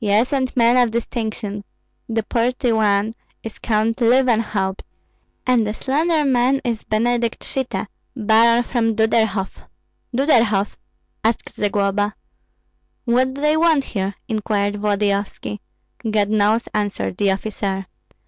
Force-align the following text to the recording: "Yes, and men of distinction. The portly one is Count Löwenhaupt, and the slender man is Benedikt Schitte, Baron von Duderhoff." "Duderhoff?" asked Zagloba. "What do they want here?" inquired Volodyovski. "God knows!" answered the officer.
"Yes, 0.00 0.32
and 0.32 0.52
men 0.56 0.76
of 0.76 0.90
distinction. 0.90 1.62
The 2.08 2.24
portly 2.24 2.72
one 2.72 3.14
is 3.44 3.60
Count 3.60 3.98
Löwenhaupt, 3.98 4.80
and 5.46 5.64
the 5.64 5.72
slender 5.72 6.24
man 6.24 6.60
is 6.64 6.82
Benedikt 6.82 7.44
Schitte, 7.44 7.86
Baron 8.16 8.64
von 8.64 8.96
Duderhoff." 8.96 9.68
"Duderhoff?" 10.12 10.74
asked 11.22 11.52
Zagloba. 11.54 12.16
"What 13.04 13.34
do 13.34 13.40
they 13.42 13.56
want 13.56 13.84
here?" 13.84 14.16
inquired 14.26 14.74
Volodyovski. 14.74 15.60
"God 16.10 16.30
knows!" 16.30 16.66
answered 16.74 17.16
the 17.18 17.30
officer. 17.30 17.86